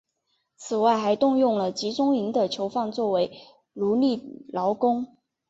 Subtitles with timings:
[0.57, 3.37] 此外还动用了集中营的囚犯作为
[3.73, 5.05] 奴隶劳工。